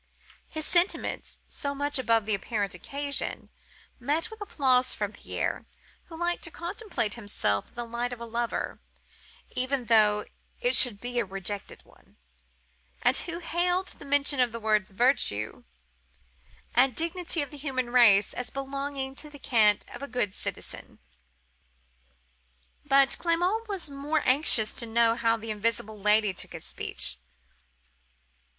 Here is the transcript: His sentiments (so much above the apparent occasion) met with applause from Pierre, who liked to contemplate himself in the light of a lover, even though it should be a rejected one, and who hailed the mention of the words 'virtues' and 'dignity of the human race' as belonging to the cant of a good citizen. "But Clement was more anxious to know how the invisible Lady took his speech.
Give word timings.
His 0.47 0.65
sentiments 0.65 1.41
(so 1.47 1.75
much 1.75 1.99
above 1.99 2.25
the 2.25 2.33
apparent 2.33 2.73
occasion) 2.73 3.49
met 3.99 4.31
with 4.31 4.41
applause 4.41 4.95
from 4.95 5.11
Pierre, 5.13 5.67
who 6.05 6.17
liked 6.17 6.43
to 6.45 6.49
contemplate 6.49 7.13
himself 7.13 7.69
in 7.69 7.75
the 7.75 7.83
light 7.85 8.11
of 8.11 8.19
a 8.19 8.25
lover, 8.25 8.79
even 9.51 9.85
though 9.85 10.25
it 10.59 10.75
should 10.75 10.99
be 10.99 11.19
a 11.19 11.25
rejected 11.25 11.83
one, 11.85 12.17
and 13.03 13.15
who 13.17 13.37
hailed 13.37 13.89
the 13.89 14.03
mention 14.05 14.39
of 14.39 14.51
the 14.51 14.59
words 14.59 14.89
'virtues' 14.89 15.63
and 16.73 16.95
'dignity 16.95 17.43
of 17.43 17.51
the 17.51 17.57
human 17.57 17.91
race' 17.91 18.33
as 18.33 18.49
belonging 18.49 19.13
to 19.13 19.29
the 19.29 19.37
cant 19.37 19.85
of 19.91 20.01
a 20.01 20.07
good 20.07 20.33
citizen. 20.33 20.97
"But 22.83 23.19
Clement 23.19 23.67
was 23.67 23.87
more 23.87 24.23
anxious 24.25 24.73
to 24.77 24.87
know 24.87 25.13
how 25.15 25.37
the 25.37 25.51
invisible 25.51 25.99
Lady 26.01 26.33
took 26.33 26.53
his 26.53 26.65
speech. 26.65 27.19